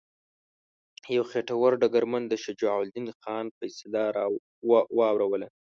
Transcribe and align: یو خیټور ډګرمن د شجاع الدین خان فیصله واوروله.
یو 1.15 1.23
خیټور 1.31 1.71
ډګرمن 1.81 2.23
د 2.27 2.33
شجاع 2.43 2.75
الدین 2.83 3.07
خان 3.21 3.45
فیصله 3.57 4.01
واوروله. 4.97 5.47